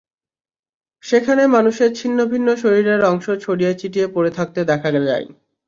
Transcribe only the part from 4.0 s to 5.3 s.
পড়ে থাকতে দেখা যায়।